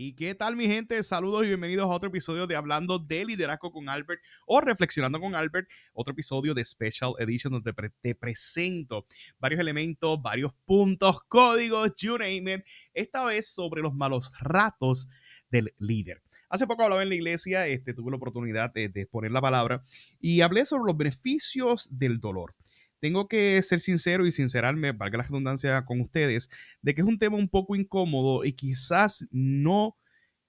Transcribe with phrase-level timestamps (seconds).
[0.00, 1.02] ¿Y qué tal mi gente?
[1.02, 5.34] Saludos y bienvenidos a otro episodio de Hablando de Liderazgo con Albert o Reflexionando con
[5.34, 9.06] Albert, otro episodio de Special Edition donde te presento
[9.40, 12.64] varios elementos, varios puntos, códigos, you name it,
[12.94, 15.08] esta vez sobre los malos ratos
[15.50, 16.22] del líder.
[16.48, 19.82] Hace poco hablaba en la iglesia, este, tuve la oportunidad de, de poner la palabra
[20.20, 22.54] y hablé sobre los beneficios del dolor
[23.00, 26.50] tengo que ser sincero y sincerarme, valga la redundancia con ustedes,
[26.82, 29.96] de que es un tema un poco incómodo y quizás no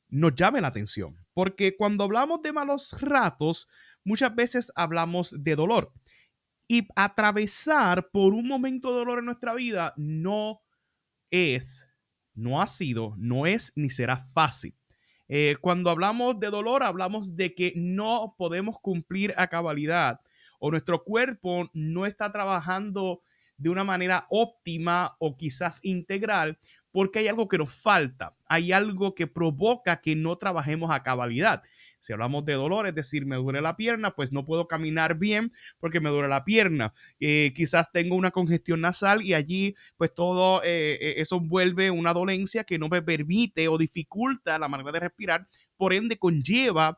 [0.07, 1.15] nos llame la atención.
[1.33, 3.67] Porque cuando hablamos de malos ratos,
[4.03, 5.91] muchas veces hablamos de dolor.
[6.67, 10.61] Y atravesar por un momento de dolor en nuestra vida no
[11.31, 11.89] es,
[12.33, 14.75] no ha sido, no es ni será fácil.
[15.27, 20.19] Eh, cuando hablamos de dolor, hablamos de que no podemos cumplir a cabalidad
[20.59, 23.21] o nuestro cuerpo no está trabajando
[23.57, 26.57] de una manera óptima o quizás integral
[26.91, 31.61] porque hay algo que nos falta, hay algo que provoca que no trabajemos a cabalidad.
[31.99, 35.51] Si hablamos de dolor, es decir, me duele la pierna, pues no puedo caminar bien
[35.79, 36.93] porque me duele la pierna.
[37.19, 42.13] Eh, quizás tengo una congestión nasal y allí pues todo eh, eh, eso vuelve una
[42.13, 46.97] dolencia que no me permite o dificulta la manera de respirar, por ende conlleva,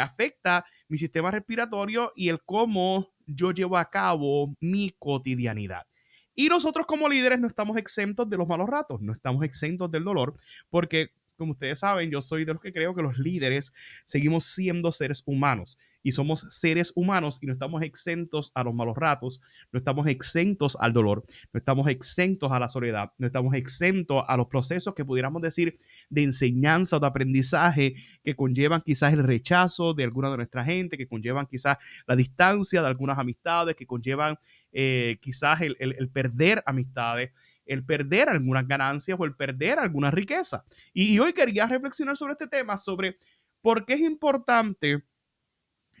[0.00, 5.86] afecta mi sistema respiratorio y el cómo yo llevo a cabo mi cotidianidad.
[6.34, 10.04] Y nosotros como líderes no estamos exentos de los malos ratos, no estamos exentos del
[10.04, 10.34] dolor,
[10.68, 13.72] porque como ustedes saben, yo soy de los que creo que los líderes
[14.04, 18.96] seguimos siendo seres humanos y somos seres humanos y no estamos exentos a los malos
[18.96, 19.40] ratos,
[19.72, 24.36] no estamos exentos al dolor, no estamos exentos a la soledad, no estamos exentos a
[24.36, 25.76] los procesos que pudiéramos decir
[26.08, 30.96] de enseñanza o de aprendizaje que conllevan quizás el rechazo de alguna de nuestra gente,
[30.96, 34.38] que conllevan quizás la distancia de algunas amistades, que conllevan
[34.70, 37.32] eh, quizás el, perder amistades
[37.66, 40.64] el perder algunas ganancias o el perder alguna riqueza.
[40.92, 43.18] Y, hoy quería reflexionar sobre este tema, sobre
[43.60, 45.04] por qué es importante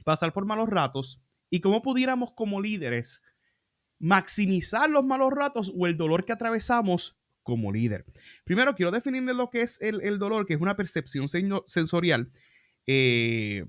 [0.04, 3.22] pasar por malos ratos y cómo pudiéramos como líderes
[3.98, 8.04] maximizar los malos ratos o el dolor que atravesamos como líder.
[8.44, 12.30] Primero, quiero definirle lo que es el, dolor, que es una percepción sensorial
[12.86, 13.66] eh,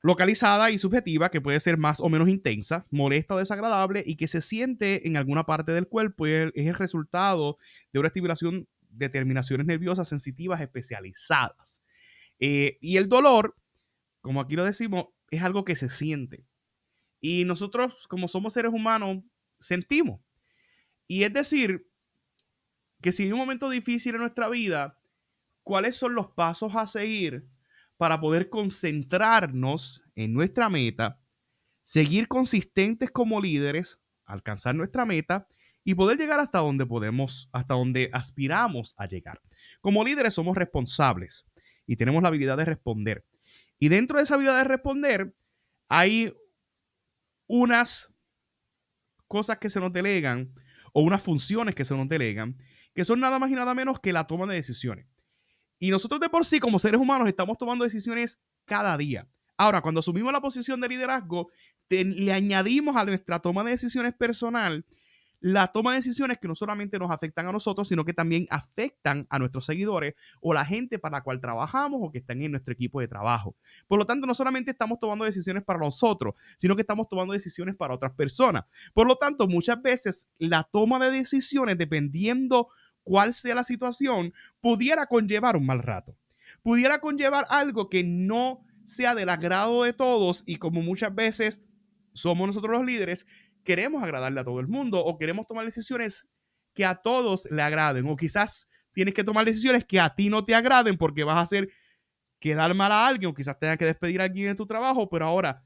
[0.00, 4.28] localizada y subjetiva que puede ser más o menos intensa, molesta o desagradable y que
[4.28, 7.58] se siente en alguna parte del cuerpo y es el resultado
[7.92, 11.82] de una estimulación de terminaciones nerviosas sensitivas especializadas.
[12.38, 13.56] Eh, y el dolor,
[14.20, 16.46] como aquí lo decimos, es algo que se siente.
[17.20, 19.24] Y nosotros, como somos seres humanos,
[19.58, 20.20] sentimos.
[21.08, 21.88] Y es decir,
[23.00, 24.98] que si hay un momento difícil en nuestra vida,
[25.64, 27.48] ¿cuáles son los pasos a seguir
[27.98, 31.20] para poder concentrarnos en nuestra meta,
[31.82, 35.46] seguir consistentes como líderes, alcanzar nuestra meta
[35.84, 39.42] y poder llegar hasta donde podemos, hasta donde aspiramos a llegar.
[39.80, 41.44] Como líderes somos responsables
[41.86, 43.24] y tenemos la habilidad de responder.
[43.78, 45.34] Y dentro de esa habilidad de responder
[45.88, 46.32] hay
[47.46, 48.14] unas
[49.26, 50.54] cosas que se nos delegan
[50.92, 52.56] o unas funciones que se nos delegan
[52.94, 55.06] que son nada más y nada menos que la toma de decisiones.
[55.78, 59.26] Y nosotros de por sí, como seres humanos, estamos tomando decisiones cada día.
[59.56, 61.48] Ahora, cuando asumimos la posición de liderazgo,
[61.88, 64.84] le añadimos a nuestra toma de decisiones personal
[65.40, 69.26] la toma de decisiones que no solamente nos afectan a nosotros, sino que también afectan
[69.30, 72.72] a nuestros seguidores o la gente para la cual trabajamos o que están en nuestro
[72.72, 73.54] equipo de trabajo.
[73.86, 77.76] Por lo tanto, no solamente estamos tomando decisiones para nosotros, sino que estamos tomando decisiones
[77.76, 78.64] para otras personas.
[78.92, 82.68] Por lo tanto, muchas veces la toma de decisiones, dependiendo
[83.08, 86.14] cuál sea la situación, pudiera conllevar un mal rato.
[86.62, 91.62] Pudiera conllevar algo que no sea del agrado de todos y como muchas veces
[92.12, 93.26] somos nosotros los líderes,
[93.64, 96.28] queremos agradarle a todo el mundo o queremos tomar decisiones
[96.74, 100.44] que a todos le agraden o quizás tienes que tomar decisiones que a ti no
[100.44, 101.70] te agraden porque vas a hacer
[102.40, 105.24] quedar mal a alguien o quizás tengas que despedir a alguien de tu trabajo, pero
[105.24, 105.64] ahora,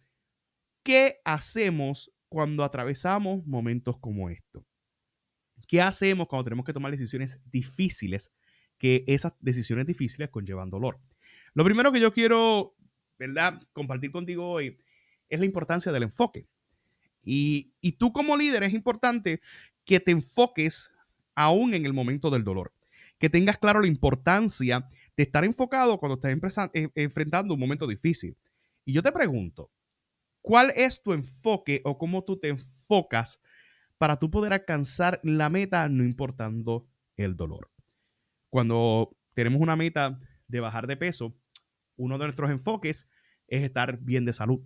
[0.85, 4.72] ¿qué hacemos cuando atravesamos momentos como estos?
[5.67, 8.33] ¿Qué hacemos cuando tenemos que tomar decisiones difíciles?
[8.79, 10.99] Que esas decisiones difíciles conllevan dolor.
[11.55, 12.75] Lo primero que yo quiero,
[13.19, 14.79] ¿verdad?, compartir contigo hoy
[15.29, 16.47] es la importancia del enfoque.
[17.25, 19.41] Y, y tú como líder es importante
[19.85, 20.93] que te enfoques
[21.35, 22.73] aún en el momento del dolor.
[23.19, 28.37] Que tengas claro la importancia de estar enfocado cuando estás eh, enfrentando un momento difícil.
[28.85, 29.71] Y yo te pregunto,
[30.41, 33.41] ¿cuál es tu enfoque o cómo tú te enfocas
[34.03, 37.71] para tú poder alcanzar la meta no importando el dolor.
[38.51, 40.19] Cuando tenemos una meta
[40.49, 41.39] de bajar de peso,
[41.95, 43.09] uno de nuestros enfoques
[43.47, 44.59] es estar bien de salud.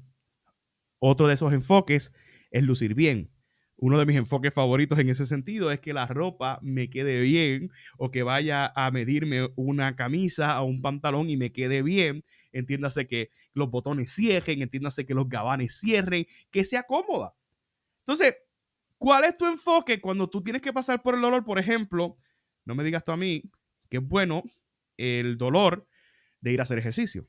[1.01, 2.15] Otro de esos enfoques
[2.51, 3.31] es lucir bien.
[3.77, 7.71] uno de mis enfoques favoritos en ese sentido es que la ropa me quede bien
[7.99, 12.25] o que vaya a medirme una camisa o un pantalón y me quede bien.
[12.53, 17.35] Entiéndase que los botones cierren, entiéndase que los gabanes cierren, que sea cómoda.
[18.07, 18.37] Entonces,
[18.99, 21.45] ¿cuál es tu enfoque cuando tú tienes que pasar por el dolor?
[21.45, 22.17] Por ejemplo,
[22.65, 23.43] no me digas tú a mí
[23.91, 24.43] que es bueno
[24.97, 25.89] el dolor
[26.41, 27.27] de ir a hacer ejercicio.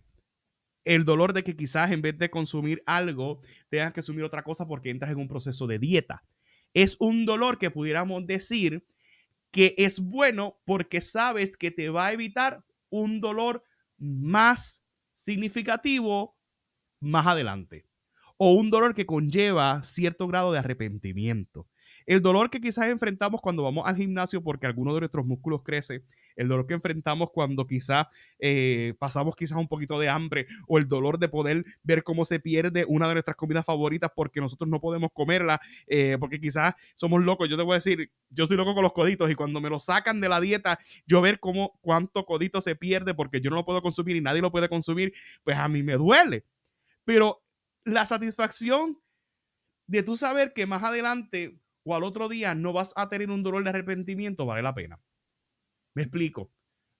[0.85, 4.65] El dolor de que quizás en vez de consumir algo, tengas que consumir otra cosa
[4.65, 6.23] porque entras en un proceso de dieta.
[6.73, 8.85] Es un dolor que pudiéramos decir
[9.51, 13.63] que es bueno porque sabes que te va a evitar un dolor
[13.97, 14.83] más
[15.15, 16.37] significativo
[16.99, 17.87] más adelante
[18.38, 21.68] o un dolor que conlleva cierto grado de arrepentimiento.
[22.07, 26.04] El dolor que quizás enfrentamos cuando vamos al gimnasio porque alguno de nuestros músculos crece,
[26.38, 28.07] el dolor que enfrentamos cuando quizás
[28.39, 32.39] eh, pasamos quizás un poquito de hambre o el dolor de poder ver cómo se
[32.39, 37.22] pierde una de nuestras comidas favoritas porque nosotros no podemos comerla, eh, porque quizás somos
[37.22, 37.50] locos.
[37.50, 39.81] Yo te voy a decir, yo soy loco con los coditos y cuando me lo
[39.81, 43.66] sacan de la dieta, yo ver cómo cuánto codito se pierde porque yo no lo
[43.66, 45.12] puedo consumir y nadie lo puede consumir,
[45.44, 46.45] pues a mí me duele.
[47.04, 47.42] Pero
[47.88, 49.00] la satisfacción
[49.88, 53.44] de tú saber que más adelante o al otro día no vas a tener un
[53.44, 55.00] dolor de arrepentimiento, vale la pena.
[55.95, 56.51] Me explico.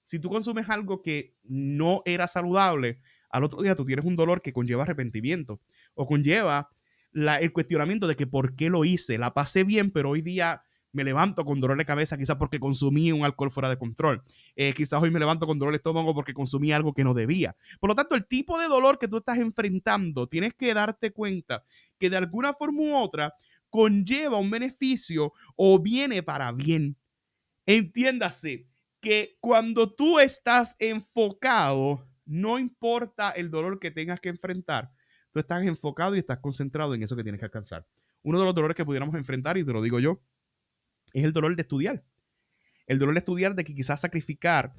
[0.02, 4.40] Si tú consumes algo que no era saludable, al otro día tú tienes un dolor
[4.40, 5.60] que conlleva arrepentimiento
[5.92, 6.70] o conlleva
[7.12, 9.18] el cuestionamiento de que por qué lo hice.
[9.18, 10.62] La pasé bien, pero hoy día
[10.92, 14.22] me levanto con dolor de cabeza, quizás porque consumí un alcohol fuera de control.
[14.56, 17.56] Eh, quizás hoy me levanto con dolor de estómago porque consumí algo que no debía.
[17.80, 21.64] Por lo tanto, el tipo de dolor que tú estás enfrentando, tienes que darte cuenta
[21.98, 23.34] que de alguna forma u otra
[23.70, 26.96] conlleva un beneficio o viene para bien.
[27.66, 28.66] Entiéndase
[29.00, 34.90] que cuando tú estás enfocado, no importa el dolor que tengas que enfrentar,
[35.32, 37.86] tú estás enfocado y estás concentrado en eso que tienes que alcanzar.
[38.22, 40.20] Uno de los dolores que pudiéramos enfrentar, y te lo digo yo,
[41.12, 42.04] es el dolor de estudiar.
[42.86, 44.74] El dolor de estudiar de que quizás sacrificar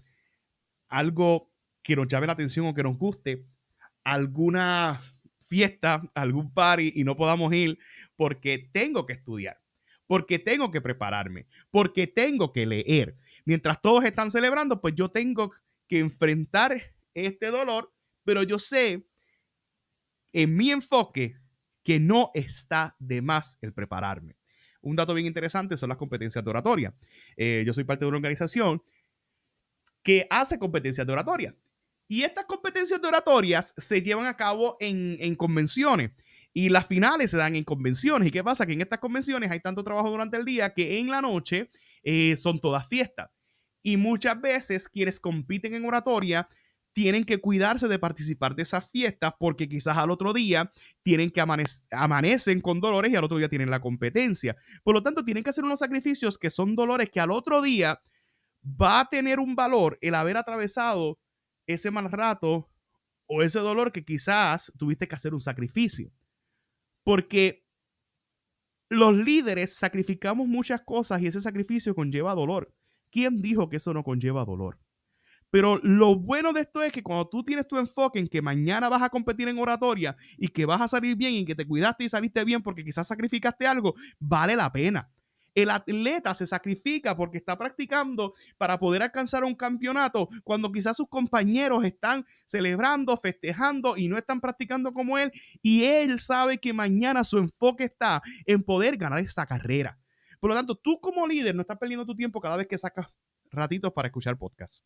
[0.87, 1.51] algo
[1.83, 3.45] que nos llame la atención o que nos guste,
[4.03, 5.01] alguna
[5.39, 7.79] fiesta, algún party y no podamos ir
[8.15, 9.59] porque tengo que estudiar,
[10.07, 13.17] porque tengo que prepararme, porque tengo que leer.
[13.45, 15.51] Mientras todos están celebrando, pues yo tengo
[15.87, 17.91] que enfrentar este dolor,
[18.23, 19.07] pero yo sé
[20.33, 21.35] en mi enfoque
[21.83, 24.38] que no está de más el prepararme.
[24.81, 26.93] Un dato bien interesante son las competencias de oratoria.
[27.35, 28.81] Eh, yo soy parte de una organización
[30.03, 31.55] que hace competencias de oratoria.
[32.07, 36.11] Y estas competencias de oratorias se llevan a cabo en, convenciones.
[36.53, 38.27] Y las finales se dan en convenciones.
[38.27, 38.65] ¿Y qué pasa?
[38.65, 41.69] Que en estas convenciones hay tanto trabajo durante el día que en la noche
[42.01, 43.29] eh, son todas fiestas.
[43.83, 46.47] Y muchas veces quienes compiten en oratoria
[46.99, 50.69] tienen que cuidarse de participar de esas fiestas porque quizás al otro día
[51.01, 51.39] tienen que
[51.91, 54.57] amanecen con dolores y al otro día tienen la competencia.
[54.83, 58.01] Por lo tanto, tienen que hacer unos sacrificios que son dolores que al otro día
[58.65, 61.21] va a tener un valor el haber atravesado
[61.67, 62.69] ese mal rato
[63.27, 66.11] o ese dolor que quizás tuviste que hacer un sacrificio.
[67.05, 67.65] Porque
[68.89, 72.73] los líderes sacrificamos muchas cosas y ese sacrificio conlleva dolor.
[73.09, 74.77] ¿Quién dijo que eso no conlleva dolor?
[75.51, 78.89] Pero lo bueno de esto es que cuando tú tienes tu enfoque en que mañana
[78.89, 82.03] vas a competir en oratoria y que vas a salir bien y que te cuidaste
[82.03, 85.09] y saliste bien porque quizás sacrificaste algo, vale la pena.
[85.55, 91.09] El atleta se sacrifica porque está practicando para poder alcanzar un campeonato cuando quizás sus
[91.09, 95.31] compañeros están celebrando, festejando y no están practicando como él.
[95.61, 99.97] Y él sabe que mañana su enfoque está en poder ganar esa carrera.
[100.39, 103.07] Por lo tanto, tú como líder no estás perdiendo tu tiempo cada vez que sacas
[103.51, 104.83] ratitos para escuchar podcast.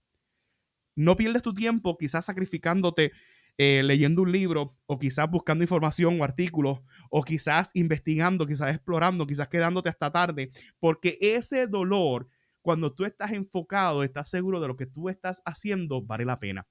[0.96, 3.12] No pierdes tu tiempo quizás sacrificándote
[3.58, 6.80] eh, leyendo un libro o quizás buscando información o artículos
[7.12, 12.28] o quizás investigando, quizás explorando, quizás quedándote hasta tarde, porque ese dolor,
[12.64, 16.66] cuando tú estás enfocado, estás seguro de lo que tú estás haciendo, vale la pena.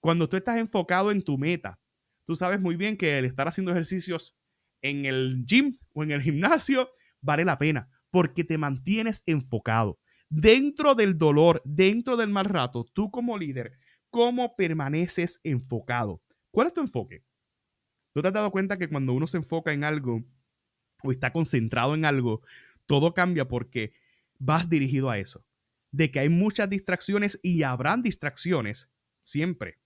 [0.00, 1.78] Cuando tú estás enfocado en tu meta,
[2.24, 4.34] tú sabes muy bien que el estar haciendo ejercicios
[4.80, 6.88] en el gym o en el gimnasio
[7.20, 9.98] vale la pena porque te mantienes enfocado.
[10.34, 16.22] Dentro del dolor, dentro del mal rato, tú como líder cómo permaneces enfocado.
[16.50, 17.22] ¿Cuál es tu enfoque?
[18.14, 20.24] ¿Tú te has dado cuenta que cuando uno se enfoca en algo
[21.02, 22.40] o está concentrado en algo,
[22.86, 23.92] todo cambia porque
[24.38, 25.44] vas dirigido a eso?
[25.90, 28.90] De que hay muchas distracciones y habrán distracciones,
[29.22, 29.80] siempre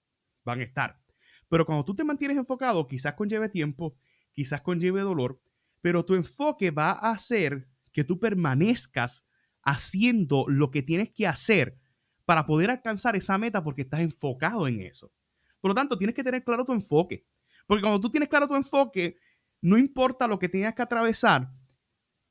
[0.45, 1.01] van a estar.
[1.49, 3.97] Pero cuando tú te mantienes enfocado, quizás conlleve tiempo,
[4.33, 5.41] quizás conlleve dolor,
[5.81, 9.26] pero tu enfoque va a hacer que tú permanezcas
[9.67, 11.77] haciendo lo que tienes que hacer
[12.25, 15.13] para poder alcanzar esa meta porque estás enfocado en eso.
[15.61, 17.27] Por lo tanto, tienes que tener claro tu enfoque.
[17.67, 19.19] Porque cuando tú tienes claro tu enfoque,
[19.61, 21.51] no importa lo que tengas que atravesar,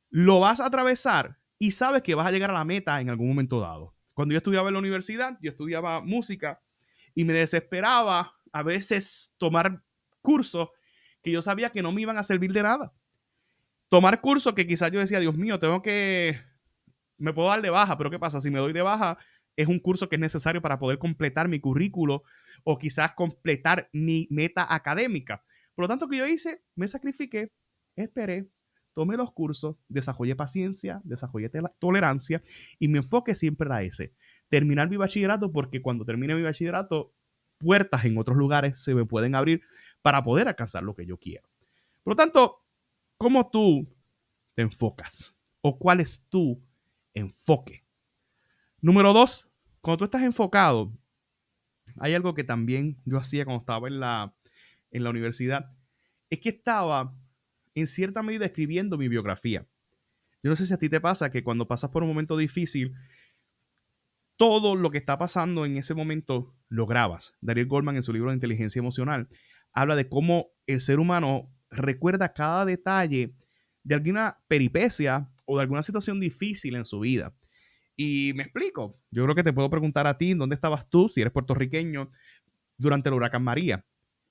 [0.09, 3.27] lo vas a atravesar y sabes que vas a llegar a la meta en algún
[3.27, 3.93] momento dado.
[4.13, 6.61] Cuando yo estudiaba en la universidad, yo estudiaba música
[7.13, 9.83] y me desesperaba a veces tomar
[10.21, 10.69] cursos
[11.21, 12.93] que yo sabía que no me iban a servir de nada.
[13.89, 16.39] Tomar cursos que quizás yo decía, Dios mío, tengo que,
[17.17, 18.41] me puedo dar de baja, pero ¿qué pasa?
[18.41, 19.17] Si me doy de baja,
[19.55, 22.23] es un curso que es necesario para poder completar mi currículo
[22.63, 25.43] o quizás completar mi meta académica.
[25.75, 27.51] Por lo tanto, que yo hice, me sacrifiqué,
[27.95, 28.49] esperé,
[28.93, 32.41] tomé los cursos, desarrollé paciencia, desarrollé tolerancia
[32.79, 34.13] y mi enfoque siempre era ese,
[34.49, 37.13] terminar mi bachillerato porque cuando termine mi bachillerato,
[37.57, 39.61] puertas en otros lugares se me pueden abrir
[40.01, 41.47] para poder alcanzar lo que yo quiero.
[42.03, 42.63] Por lo tanto,
[43.17, 43.87] ¿cómo tú
[44.55, 45.35] te enfocas?
[45.61, 46.61] ¿O cuál es tu
[47.15, 47.83] enfoque?
[48.81, 49.49] Número dos,
[49.81, 50.93] cuando tú estás enfocado,
[51.99, 54.35] hay algo que también yo hacía cuando estaba en la,
[54.91, 55.71] en la universidad,
[56.29, 57.15] es que estaba
[57.73, 59.67] en cierta medida escribiendo mi biografía.
[60.43, 62.93] Yo no sé si a ti te pasa que cuando pasas por un momento difícil,
[64.37, 67.33] todo lo que está pasando en ese momento lo grabas.
[67.41, 69.29] Daniel Goldman en su libro de inteligencia emocional
[69.73, 73.35] habla de cómo el ser humano recuerda cada detalle
[73.83, 77.33] de alguna peripecia o de alguna situación difícil en su vida.
[77.95, 78.99] Y me explico.
[79.11, 82.09] Yo creo que te puedo preguntar a ti, ¿dónde estabas tú, si eres puertorriqueño,
[82.77, 83.85] durante el huracán María?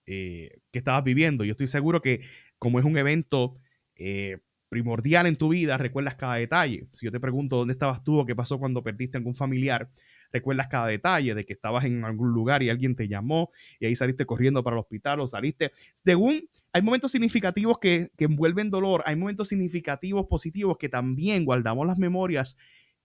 [0.07, 1.45] Eh, ¿Qué estabas viviendo?
[1.45, 2.21] Yo estoy seguro que
[2.59, 3.57] como es un evento
[3.97, 6.89] eh, primordial en tu vida, recuerdas cada detalle.
[6.93, 9.89] Si yo te pregunto dónde estabas tú o qué pasó cuando perdiste algún familiar,
[10.33, 13.95] recuerdas cada detalle de que estabas en algún lugar y alguien te llamó y ahí
[13.95, 15.71] saliste corriendo para el hospital o saliste.
[15.95, 21.99] Según, hay momentos significativos que, envuelven dolor, hay momentos significativos positivos que también guardamos las
[21.99, 22.57] memorias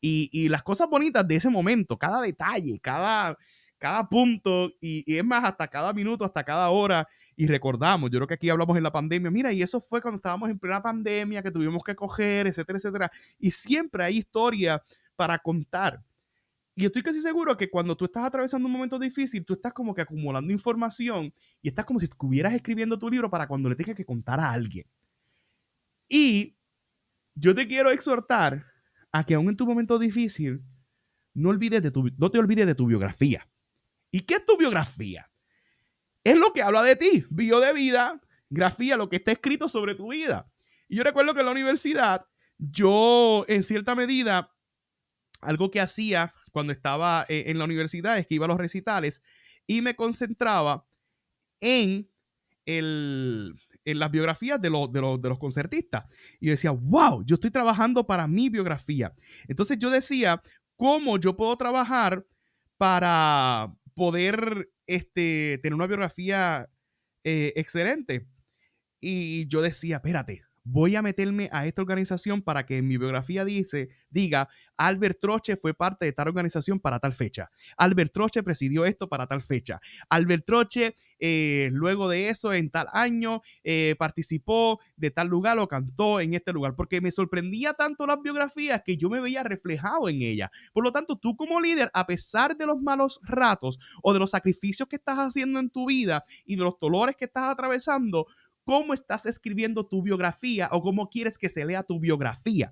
[0.01, 3.37] y, las cosas bonitas de ese momento, cada detalle, cada,
[3.77, 8.17] cada punto y, y es más, hasta cada minuto, hasta cada hora y recordamos, yo
[8.17, 10.81] creo que aquí hablamos en la pandemia, mira, y eso fue cuando estábamos en plena
[10.81, 13.11] pandemia, que tuvimos que coger, etcétera, etcétera.
[13.37, 14.81] Y siempre hay historia
[15.15, 16.01] para contar.
[16.79, 19.93] Y estoy casi seguro que cuando tú estás atravesando un momento difícil, tú estás como
[19.93, 23.97] que acumulando información y estás como si estuvieras escribiendo tu libro para cuando le tengas
[23.97, 24.87] que contar a alguien.
[26.07, 26.55] Y
[27.35, 28.65] yo te quiero exhortar
[29.11, 30.63] a que aún en tu momento difícil,
[31.33, 33.45] no, olvides de tu, no te olvides de tu biografía.
[34.09, 35.29] ¿Y qué es tu biografía?
[36.23, 37.25] es lo que habla de ti.
[37.29, 40.49] Bio de vida, grafía, lo que está escrito sobre tu vida.
[40.87, 42.25] Y yo recuerdo que en la universidad,
[42.57, 44.55] yo en cierta medida,
[45.41, 49.21] algo que hacía cuando estaba eh, en la universidad es que iba a los recitales
[49.67, 50.85] y me concentraba
[51.61, 52.09] en,
[52.65, 53.53] en
[53.85, 56.05] las biografías de, de, de los concertistas.
[56.39, 59.13] Y yo decía, wow, yo estoy trabajando para mi biografía.
[59.47, 60.41] Entonces yo decía,
[60.75, 62.25] ¿cómo yo puedo trabajar
[62.77, 66.69] para poder este, tener una biografía
[67.23, 68.27] eh, excelente.
[69.01, 73.43] Y yo decía, espérate, voy a meterme a esta organización para que en mi biografía
[73.43, 77.49] dice, diga, Albert Troche fue parte de tal organización para tal fecha.
[77.77, 79.81] Albert Troche presidió esto para tal fecha.
[80.09, 85.67] Albert Troche, eh, luego de eso, en tal año, eh, participó de tal lugar o
[85.67, 90.07] cantó en este lugar, porque me sorprendía tanto las biografías que yo me veía reflejado
[90.07, 90.51] en ella.
[90.71, 94.31] Por lo tanto, tú como líder, a pesar de los malos ratos o de los
[94.31, 98.27] sacrificios que estás haciendo en tu vida y de los dolores que estás atravesando,
[98.69, 102.71] cómo estás escribiendo tu biografía o cómo quieres que se lea tu biografía.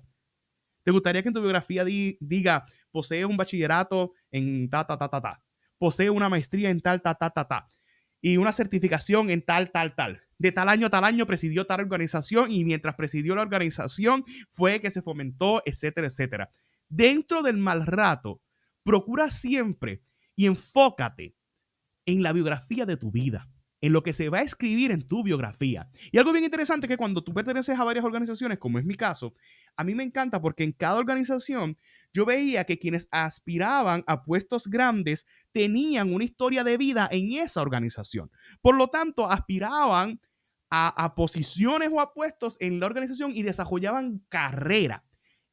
[0.84, 5.20] ¿Te gustaría que en tu biografía diga, posee un bachillerato en ta, ta, ta, ta,
[5.20, 5.42] ta?
[5.76, 7.72] Posee una maestría en tal, ta, ta, ta, ta.
[8.20, 10.22] Y una certificación en tal, tal, tal.
[10.38, 14.80] De tal año a tal año presidió tal organización y mientras presidió la organización fue
[14.80, 16.52] que se fomentó, etcétera, etcétera.
[16.88, 18.40] Dentro del mal rato,
[18.84, 20.02] procura siempre
[20.36, 21.34] y enfócate
[22.06, 23.48] en la biografía de tu vida
[23.80, 25.88] en lo que se va a escribir en tu biografía.
[26.10, 28.94] Y algo bien interesante es que cuando tú perteneces a varias organizaciones, como es mi
[28.94, 29.34] caso,
[29.76, 31.78] a mí me encanta porque en cada organización
[32.12, 37.62] yo veía que quienes aspiraban a puestos grandes tenían una historia de vida en esa
[37.62, 38.30] organización.
[38.60, 40.20] Por lo tanto, aspiraban
[40.70, 45.04] a, posiciones o a puestos en la organización y desarrollaban carrera.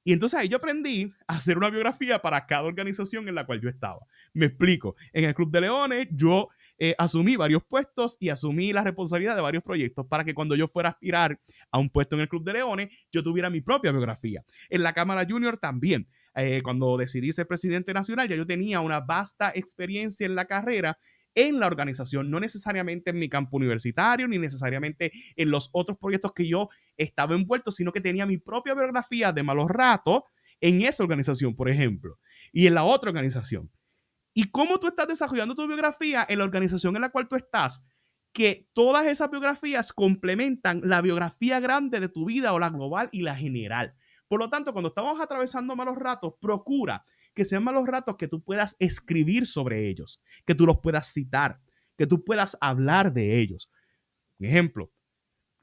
[0.03, 3.59] Y entonces ahí yo aprendí a hacer una biografía para cada organización en la cual
[3.59, 4.05] yo estaba.
[4.33, 4.95] Me explico.
[5.13, 9.41] En el Club de Leones yo eh, asumí varios puestos y asumí la responsabilidad de
[9.41, 11.39] varios proyectos para que cuando yo fuera a aspirar
[11.71, 14.43] a un puesto en el Club de Leones, yo tuviera mi propia biografía.
[14.69, 16.07] En la Cámara Junior también.
[16.37, 20.97] Eh, cuando decidí ser presidente nacional, ya yo tenía una vasta experiencia en la carrera
[21.33, 26.33] en la organización, no necesariamente en mi campo universitario, ni necesariamente en los otros proyectos
[26.33, 30.23] que yo estaba envuelto, sino que tenía mi propia biografía de malos ratos
[30.61, 32.17] en esa organización, por ejemplo,
[32.53, 33.69] y en la otra organización
[34.37, 37.85] y cómo tú estás desarrollando tu biografía en la organización en la cual tú estás,
[38.33, 43.21] que todas esas biografías complementan la biografía grande de tu vida o la global y
[43.21, 43.95] la general.
[44.27, 48.43] Por lo tanto, cuando estamos atravesando malos ratos, procura que sean malos ratos que tú
[48.43, 51.61] puedas escribir sobre ellos, que tú los puedas citar,
[51.97, 53.71] que tú puedas hablar de ellos.
[54.37, 54.91] Un ejemplo,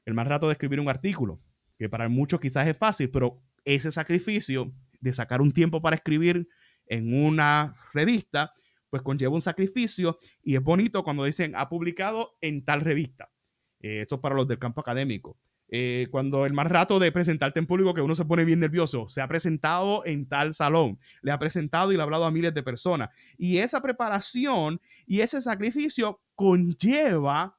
[0.05, 1.39] el mal rato de escribir un artículo,
[1.77, 6.47] que para muchos quizás es fácil, pero ese sacrificio de sacar un tiempo para escribir
[6.87, 8.51] en una revista,
[8.93, 13.31] pues conlleva un sacrificio y es bonito cuando dicen ha publicado en tal revista.
[13.79, 15.39] Eh, esto es para los del campo académico.
[15.67, 19.09] Eh, cuando el más rato de presentarte en público que uno se pone bien nervioso,
[19.09, 22.53] se ha presentado en tal salón, le ha presentado y le ha hablado a miles
[22.53, 23.09] de personas.
[23.35, 27.57] Y esa preparación y ese sacrificio conlleva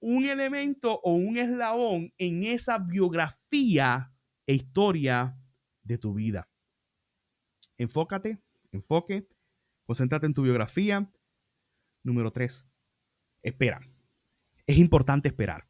[0.00, 4.10] un elemento o un eslabón en esa biografía
[4.46, 5.36] e historia
[5.82, 6.48] de tu vida.
[7.76, 8.38] Enfócate,
[8.72, 9.28] enfoque,
[9.84, 11.10] concéntrate en tu biografía.
[12.02, 12.66] Número tres,
[13.42, 13.80] espera.
[14.66, 15.66] Es importante esperar.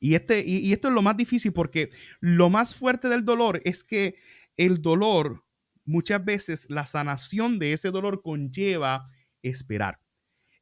[0.00, 3.84] Y, este, y, esto es lo más difícil porque lo más fuerte del dolor es
[3.84, 4.16] que
[4.56, 5.44] el dolor,
[5.84, 9.10] muchas veces la sanación de ese dolor conlleva
[9.42, 10.00] esperar.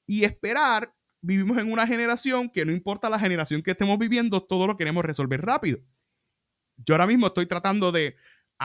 [0.06, 4.66] Y esperar, vivimos en una generación que no importa la generación que estemos viviendo, todo
[4.66, 5.80] lo queremos resolver rápido.
[6.76, 8.16] Yo ahora mismo estoy tratando de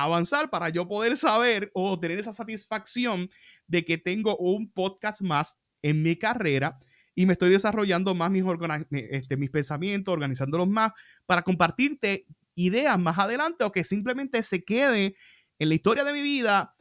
[0.03, 3.29] avanzar para yo poder saber o tener esa satisfacción
[3.67, 6.79] de que tengo un podcast más en mi carrera
[7.15, 8.43] y me estoy desarrollando más mis,
[8.91, 10.91] este, mis pensamientos, organizándolos más
[11.25, 15.15] para compartirte ideas más adelante o que simplemente se quede
[15.57, 16.75] en la historia de mi vida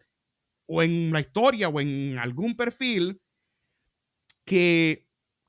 [0.66, 3.20] o en la historia o en algún perfil
[4.44, 5.06] que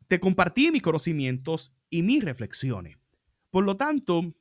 [0.08, 2.98] te compartí mis conocimientos y mis reflexiones.
[3.50, 4.34] Por lo tanto,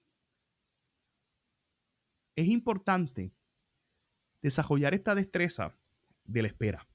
[2.37, 3.33] es importante
[4.43, 5.77] desarrollar esta destreza
[6.25, 6.87] de la espera.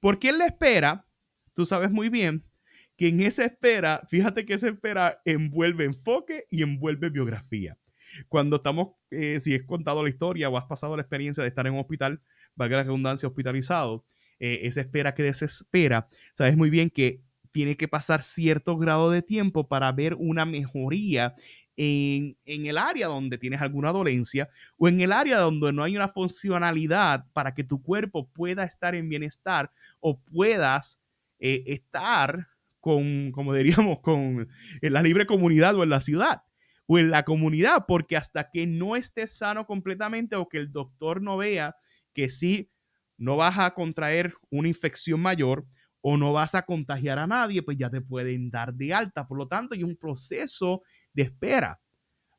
[0.00, 1.06] Porque en la espera
[1.52, 2.44] tú sabes muy bien
[2.96, 7.78] que en esa espera, fíjate que esa espera envuelve enfoque y envuelve biografía.
[8.28, 11.66] Cuando estamos, eh, si es contado la historia o has pasado la experiencia de estar
[11.66, 12.20] en un hospital,
[12.56, 14.04] valga la redundancia, hospitalizado,
[14.38, 19.22] eh, esa espera que desespera, sabes muy bien que tiene que pasar cierto grado de
[19.22, 21.34] tiempo para ver una mejoría
[21.76, 26.08] en, el área donde tienes alguna dolencia o en el área donde no hay una
[26.08, 31.00] funcionalidad para que tu cuerpo pueda estar en bienestar o puedas
[31.38, 32.48] eh, estar
[32.80, 34.48] con, como diríamos, con
[34.80, 36.42] en la libre comunidad o en la ciudad
[36.86, 41.22] o en la comunidad, porque hasta que no estés sano completamente o que el doctor
[41.22, 41.76] no vea
[42.12, 42.68] que sí,
[43.16, 45.66] no vas a contraer una infección mayor
[46.00, 49.26] o no vas a contagiar a nadie, pues ya te pueden dar de alta.
[49.28, 51.80] Por lo tanto, hay un proceso de espera.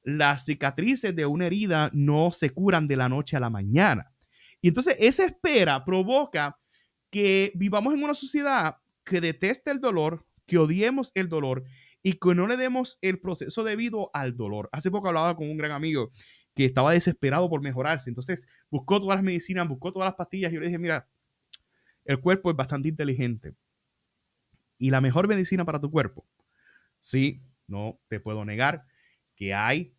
[0.03, 4.12] Las cicatrices de una herida no se curan de la noche a la mañana.
[4.62, 6.57] Y entonces esa espera provoca
[7.10, 11.63] que vivamos en una sociedad que deteste el dolor, que odiemos el dolor
[12.03, 14.69] y que no le demos el proceso debido al dolor.
[14.71, 16.12] Hace poco hablaba con un gran amigo
[16.55, 20.55] que estaba desesperado por mejorarse, entonces buscó todas las medicinas, buscó todas las pastillas y
[20.55, 21.07] yo le dije, mira,
[22.05, 23.53] el cuerpo es bastante inteligente
[24.77, 26.25] y la mejor medicina para tu cuerpo,
[26.99, 28.86] sí, no te puedo negar
[29.36, 29.93] que hay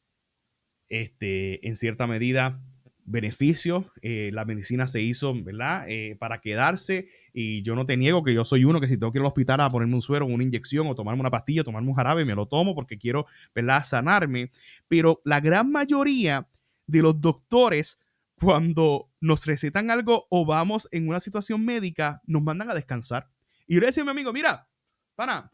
[0.88, 2.60] este, en cierta medida
[3.04, 3.84] beneficios.
[4.00, 5.86] Eh, la medicina se hizo, ¿verdad?
[5.88, 9.12] Eh, para quedarse y yo no te niego que yo soy uno que si tengo
[9.12, 11.88] que ir al hospital a ponerme un suero, una inyección o tomarme una pastilla, tomarme
[11.88, 13.84] un jarabe, me lo tomo porque quiero, ¿verdad?
[13.84, 14.50] Sanarme.
[14.88, 16.46] Pero la gran mayoría
[16.86, 17.98] de los doctores,
[18.34, 23.28] cuando nos recetan algo o vamos en una situación médica, nos mandan a descansar.
[23.66, 24.68] Y yo le decía a mi amigo, mira,
[25.14, 25.50] pana,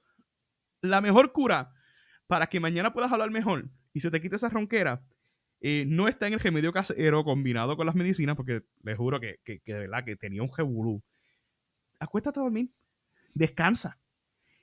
[0.80, 1.72] la mejor cura
[2.28, 5.02] para que mañana puedas hablar mejor y se te quite esa ronquera
[5.60, 9.40] eh, no está en el remedio casero combinado con las medicinas, porque les juro que,
[9.44, 11.02] que, de verdad que tenía un jebulú.
[11.98, 12.70] Acuéstate a dormir,
[13.34, 13.98] descansa.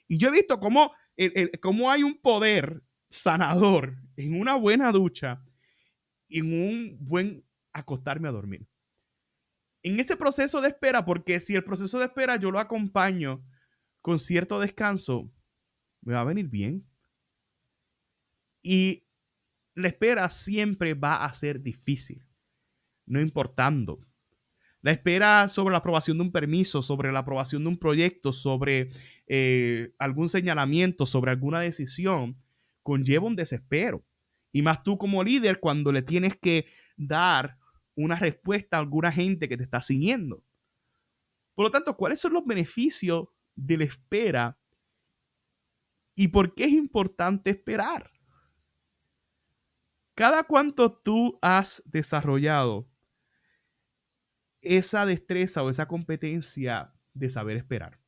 [0.07, 0.93] Y yo he visto cómo,
[1.61, 5.43] cómo hay un poder sanador en una buena ducha
[6.29, 8.67] en un buen acostarme a dormir.
[9.83, 13.43] En ese proceso de espera, porque si el proceso de espera yo lo acompaño
[14.01, 15.31] con cierto descanso,
[16.01, 16.87] me va a venir bien.
[18.65, 19.03] Y
[19.75, 22.25] la espera siempre va a ser difícil,
[23.05, 23.99] no importando.
[24.81, 28.89] La espera sobre la aprobación de un permiso, sobre la aprobación de un proyecto, sobre
[29.27, 32.41] eh, algún señalamiento, sobre alguna decisión,
[32.81, 34.03] conlleva un desespero.
[34.51, 36.65] Y más tú como líder cuando le tienes que
[36.97, 37.59] dar
[37.93, 40.43] una respuesta a alguna gente que te está siguiendo.
[41.53, 44.57] Por lo tanto, ¿cuáles son los beneficios de la espera?
[46.15, 48.14] ¿Y por qué es importante esperar?
[50.15, 52.89] ¿Cada cuánto tú has desarrollado
[54.61, 57.99] esa destreza o esa competencia de saber esperar?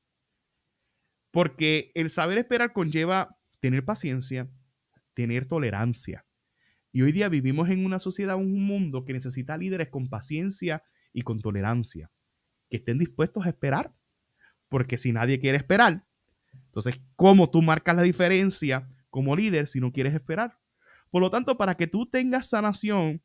[1.31, 4.49] Porque el saber esperar conlleva tener paciencia,
[5.13, 6.25] tener tolerancia.
[6.93, 11.23] Y hoy día vivimos en una sociedad, un mundo que necesita líderes con paciencia y
[11.23, 12.09] con tolerancia,
[12.69, 13.93] que estén dispuestos a esperar.
[14.69, 16.05] Porque si nadie quiere esperar,
[16.53, 20.57] entonces, ¿cómo tú marcas la diferencia como líder si no quieres esperar?
[21.09, 23.21] Por lo tanto, para que tú tengas sanación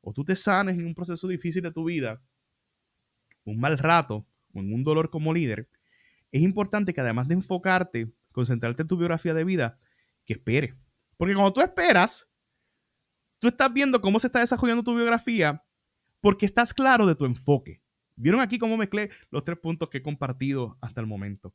[0.00, 2.20] o tú te sanes en un proceso difícil de tu vida,
[3.44, 5.68] un mal rato o en un dolor como líder,
[6.30, 9.78] es importante que además de enfocarte, concentrarte en tu biografía de vida,
[10.24, 10.74] que espere.
[11.16, 12.30] Porque cuando tú esperas,
[13.38, 15.62] tú estás viendo cómo se está desarrollando tu biografía
[16.20, 17.82] porque estás claro de tu enfoque.
[18.16, 21.54] ¿Vieron aquí cómo mezclé los tres puntos que he compartido hasta el momento?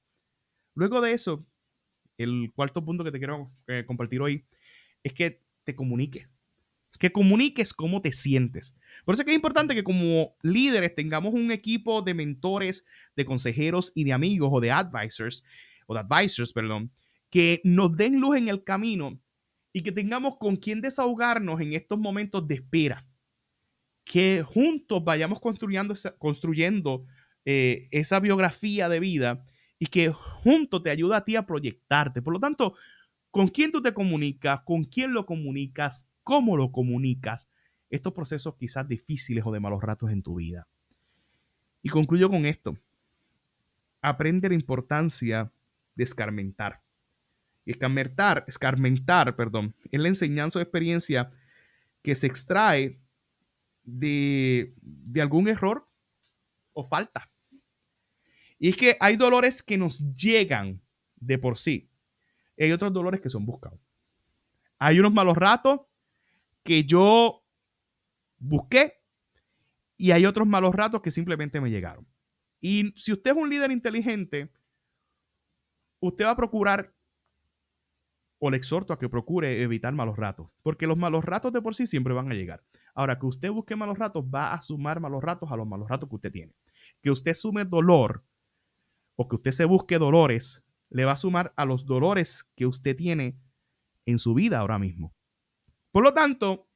[0.76, 1.46] Luego de eso,
[2.18, 4.46] el cuarto punto que te quiero eh, compartir hoy
[5.04, 6.28] es que te comunique.
[6.98, 8.76] Que comuniques cómo te sientes.
[9.06, 13.26] Por eso es que es importante que como líderes tengamos un equipo de mentores, de
[13.26, 15.44] consejeros y de amigos o de advisors,
[15.86, 16.92] o de advisors, perdón,
[17.30, 19.20] que nos den luz en el camino
[19.74, 23.06] y que tengamos con quien desahogarnos en estos momentos de espera.
[24.06, 27.06] Que juntos vayamos construyendo, construyendo
[27.44, 29.46] eh, esa biografía de vida
[29.78, 32.22] y que juntos te ayuda a ti a proyectarte.
[32.22, 32.76] Por lo tanto,
[33.38, 37.48] con quién tú te comunicas, con quién lo comunicas, cómo lo comunicas,
[37.88, 40.68] estos procesos quizás difíciles o de malos ratos en tu vida.
[41.84, 42.76] Y concluyo con esto.
[44.02, 45.52] Aprende la importancia
[45.94, 46.82] de escarmentar.
[47.64, 51.32] Y escarmentar, escarmentar, perdón, es la enseñanza o experiencia
[52.02, 53.00] que se extrae
[53.84, 55.88] de, de algún error
[56.74, 57.30] o falta.
[58.58, 60.82] Y es que hay dolores que nos llegan
[61.18, 61.88] de por sí.
[62.58, 63.80] Y hay otros dolores que son buscados.
[64.80, 65.82] Hay unos malos ratos
[66.64, 67.44] que yo
[68.38, 69.02] busqué
[69.98, 72.08] y hay otros malos ratos que simplemente me llegaron.
[72.60, 74.52] Y si usted es un líder inteligente,
[76.00, 76.94] usted va a procurar,
[78.40, 81.76] o le exhorto a que procure evitar malos ratos, porque los malos ratos de por
[81.76, 82.64] sí siempre van a llegar.
[82.94, 86.10] Ahora, que usted busque malos ratos va a sumar malos ratos a los malos ratos
[86.10, 86.54] que usted tiene.
[87.02, 88.24] Que usted sume dolor
[89.16, 92.96] o que usted se busque dolores, le va a sumar a los dolores que usted
[92.96, 93.40] tiene
[94.06, 95.14] en su vida ahora mismo.
[95.92, 96.70] Por lo tanto,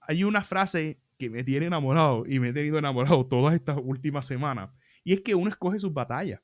[0.00, 4.26] hay una frase que me tiene enamorado y me he tenido enamorado todas estas últimas
[4.26, 4.70] semanas,
[5.04, 6.40] y es que uno escoge sus batallas.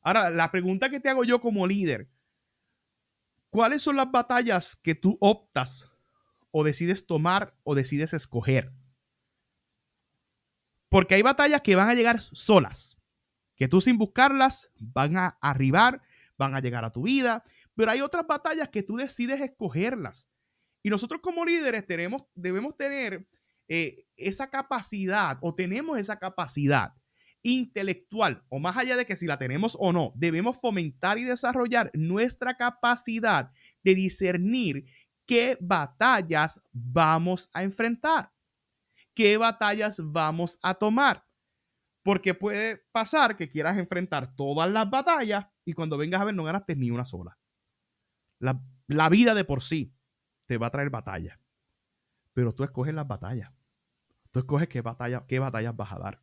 [0.00, 2.10] Ahora, la pregunta que te hago yo como líder,
[3.50, 5.90] ¿cuáles son las batallas que tú optas
[6.50, 8.72] o decides tomar o decides escoger?
[10.88, 12.98] Porque hay batallas que van a llegar solas,
[13.56, 16.02] que tú sin buscarlas van a arribar,
[16.36, 20.28] van a llegar a tu vida, pero hay otras batallas que tú decides escogerlas.
[20.82, 23.26] Y nosotros como líderes tenemos, debemos tener
[23.68, 26.92] eh, esa capacidad o tenemos esa capacidad
[27.42, 31.90] intelectual, o más allá de que si la tenemos o no, debemos fomentar y desarrollar
[31.92, 33.50] nuestra capacidad
[33.82, 34.86] de discernir
[35.26, 38.34] qué batallas vamos a enfrentar
[39.14, 41.24] qué batallas vamos a tomar.
[42.04, 46.44] Porque puede pasar que quieras enfrentar todas las batallas y cuando vengas a ver no
[46.44, 47.38] ganaste ni una sola.
[48.38, 49.94] La, vida de por sí
[50.44, 51.40] te va a traer batallas.
[52.34, 53.50] Pero tú escoges las batallas.
[54.30, 56.20] Tú escoges qué, batalla, qué batallas vas a dar.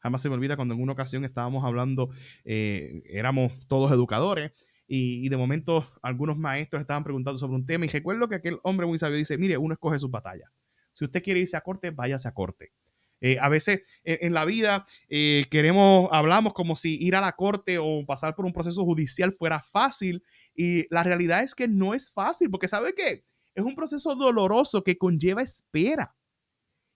[0.00, 2.10] Jamás se me olvida cuando en una ocasión estábamos hablando,
[2.44, 4.52] eh, éramos todos educadores
[4.86, 8.58] y, y, de momento algunos maestros estaban preguntando sobre un tema y recuerdo que aquel
[8.64, 10.50] hombre muy sabio dice, mire, uno escoge sus batallas.
[10.92, 12.72] Si usted quiere irse a corte, váyase a corte.
[13.20, 17.78] Eh, a veces en, la vida eh, queremos, hablamos como si ir a la corte
[17.78, 20.22] o pasar por un proceso judicial fuera fácil
[20.54, 23.24] y la realidad es que no es fácil porque ¿sabe qué?
[23.54, 26.14] Es un proceso doloroso que conlleva espera.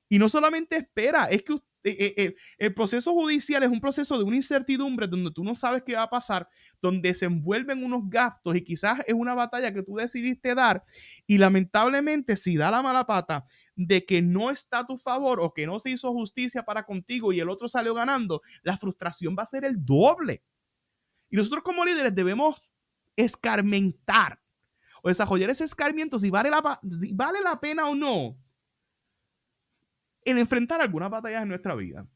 [0.09, 4.37] Y no solamente espera, es que eh, el proceso judicial es un proceso de una
[4.37, 6.49] incertidumbre donde tú no sabes qué va a pasar,
[6.81, 10.83] donde se envuelven unos gastos y quizás es una batalla que tú decidiste dar
[11.27, 13.45] y lamentablemente si da la mala pata,
[13.77, 17.33] de que no está a tu favor o que no se hizo justicia para contigo
[17.33, 20.43] y el otro salió ganando, la frustración va a ser el doble.
[21.31, 22.63] Y nosotros como líderes debemos
[23.17, 24.41] escarmentar
[25.03, 28.39] o desarrollar ese escarmiento si vale la, vale la pena o no
[30.25, 32.07] en enfrentar algunas batallas en nuestra vida.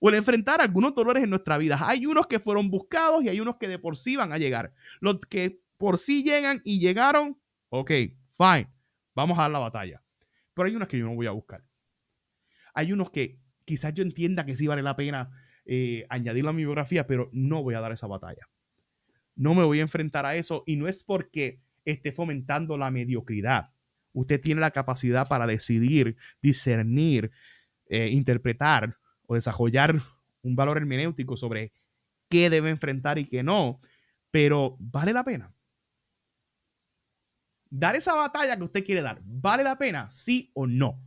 [0.00, 1.78] O en enfrentar algunos dolores en nuestra vida.
[1.80, 4.72] Hay unos que fueron buscados y hay unos que de por sí van a llegar.
[5.00, 7.38] Los que por sí llegan y llegaron,
[7.70, 7.90] ok,
[8.32, 8.70] fine,
[9.14, 10.02] vamos a dar la batalla.
[10.54, 11.64] Pero hay unos que yo no voy a buscar.
[12.74, 15.30] Hay unos que quizás yo entienda que sí vale la pena
[15.64, 18.48] eh, añadirlo a mi biografía, pero no voy a dar esa batalla.
[19.34, 23.70] No me voy a enfrentar a eso y no es porque esté fomentando la mediocridad.
[24.18, 27.30] Usted tiene la capacidad para decidir, discernir,
[27.86, 28.96] eh, interpretar
[29.28, 30.02] o desarrollar
[30.42, 31.72] un valor hermenéutico sobre
[32.28, 33.80] qué debe enfrentar y qué no,
[34.32, 35.54] pero vale la pena.
[37.70, 40.10] dar esa batalla que usted quiere dar, ¿vale la pena?
[40.10, 41.00] ¿Sí o no?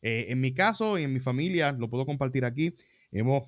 [0.00, 2.74] Eh, en mi caso y en mi familia, lo puedo compartir aquí,
[3.12, 3.44] hemos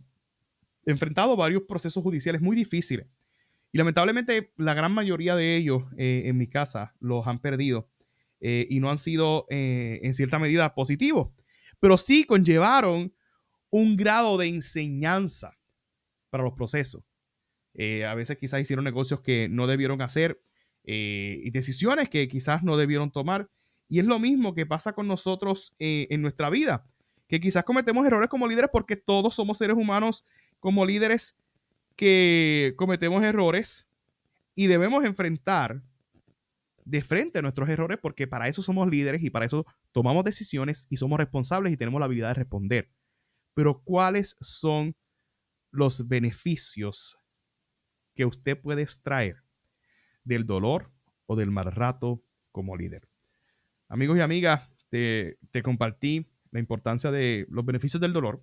[0.87, 3.07] enfrentado varios procesos judiciales muy difíciles.
[3.73, 7.89] Y lamentablemente la gran mayoría de ellos eh, en mi casa los han perdido
[8.45, 11.31] eh, y no han sido en cierta medida positivos,
[11.81, 13.13] pero sí conllevaron
[13.71, 15.57] un grado de enseñanza
[16.31, 17.03] para los procesos.
[17.77, 20.41] a veces quizás hicieron negocios que no debieron hacer
[20.85, 23.49] y decisiones que quizás no debieron tomar
[23.89, 26.85] y es lo mismo que pasa con nosotros eh, en nuestra vida,
[27.29, 30.25] que quizás cometemos errores como líderes porque todos somos seres humanos
[30.61, 31.37] como líderes
[31.97, 33.87] que cometemos errores
[34.55, 35.83] y debemos enfrentar
[36.85, 40.87] de frente a nuestros errores porque para eso somos líderes y para eso tomamos decisiones
[40.91, 42.91] y somos responsables y tenemos la habilidad de responder.
[43.55, 44.97] Pero ¿cuáles son
[45.71, 47.19] los beneficios
[48.15, 49.43] que usted puede extraer
[50.25, 50.93] del dolor
[51.27, 53.09] o del mal rato como líder?
[53.89, 58.43] amigos y amigas, te, compartí la importancia de los beneficios del dolor.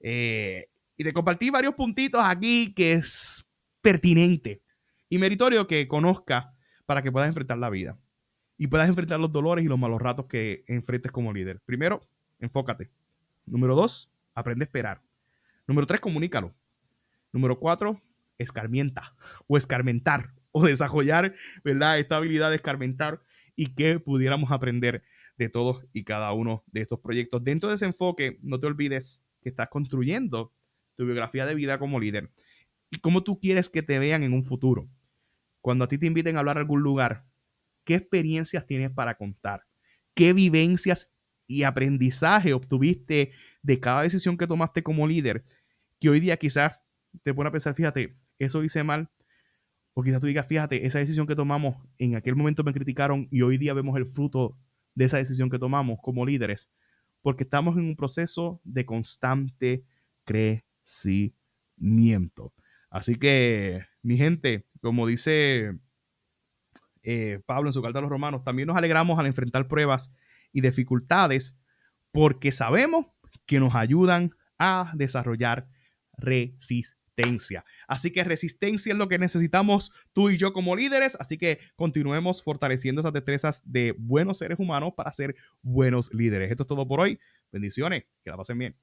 [0.00, 3.44] Eh, y te compartí varios puntitos aquí que es
[3.80, 4.62] pertinente
[5.08, 6.46] y meritorio que conozcas
[6.92, 7.98] para que puedas enfrentar la vida
[8.58, 11.58] y puedas enfrentar los dolores y los malos ratos que enfrentes como líder.
[11.64, 12.02] Primero,
[12.38, 12.90] enfócate.
[13.46, 15.00] Número dos, aprende a esperar.
[15.66, 16.52] Número tres, comunícalo.
[17.32, 17.98] Número cuatro,
[18.36, 19.14] escarmienta
[19.46, 21.98] o escarmentar o desarrollar, ¿verdad?
[21.98, 23.22] Esta habilidad de escarmentar
[23.56, 25.02] y que pudiéramos aprender
[25.38, 27.42] de todos y cada uno de estos proyectos.
[27.42, 30.52] Dentro de ese enfoque, no te olvides que estás construyendo
[30.96, 32.28] tu biografía de vida como líder
[32.90, 34.90] y cómo tú quieres que te vean en un futuro.
[35.62, 37.24] Cuando a ti te inviten a hablar a algún lugar,
[37.84, 39.64] ¿qué experiencias tienes para contar?
[40.14, 41.10] ¿Qué vivencias
[41.46, 45.42] y aprendizaje obtuviste de cada decisión que tomaste como líder?
[46.00, 46.80] Que hoy día quizás
[47.22, 49.08] te pone a pensar, fíjate, eso hice mal,
[49.94, 53.42] o quizás tú digas, fíjate, esa decisión que tomamos en aquel momento me criticaron y
[53.42, 54.56] hoy día vemos el fruto
[54.94, 56.70] de esa decisión que tomamos como líderes,
[57.20, 59.84] porque estamos en un proceso de constante
[60.24, 62.52] crecimiento.
[62.90, 65.78] Así que, mi gente, como dice
[67.02, 70.12] eh, Pablo en su carta a los romanos, también nos alegramos al enfrentar pruebas
[70.52, 71.56] y dificultades
[72.10, 73.06] porque sabemos
[73.46, 75.68] que nos ayudan a desarrollar
[76.16, 77.02] resistencia
[77.88, 82.42] Así que resistencia es lo que necesitamos tú y yo como líderes, así que continuemos
[82.42, 86.50] fortaleciendo esas destrezas de buenos seres humanos para ser buenos líderes.
[86.50, 87.18] Esto es todo por hoy.
[87.50, 88.76] Bendiciones, que la pasen bien.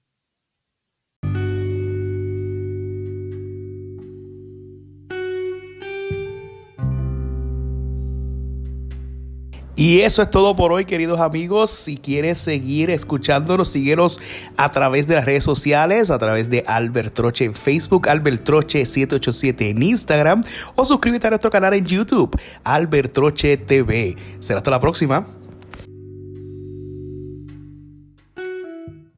[9.80, 11.70] Y eso es todo por hoy, queridos amigos.
[11.70, 14.20] Si quieres seguir escuchándonos, síguenos
[14.58, 18.84] a través de las redes sociales, a través de Albert Troche en Facebook, Albert Troche
[18.84, 20.44] 787 en Instagram
[20.76, 24.18] o suscríbete a nuestro canal en YouTube, Albert Troche TV.
[24.42, 25.39] Será hasta la próxima.